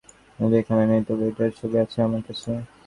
এটা 0.39 0.55
এখানে 0.61 0.83
নেই, 0.91 1.01
তবে 1.07 1.23
এটার 1.29 1.51
ছবি 1.59 1.77
আছে 1.83 1.97
আমার 2.07 2.21
কাছে। 2.27 2.51